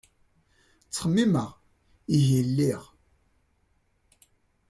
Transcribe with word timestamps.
Ttxemmimeɣ, 0.83 1.49
ihi 2.17 2.39
lliɣ. 2.47 2.81